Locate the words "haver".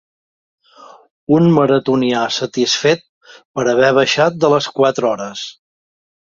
3.75-3.93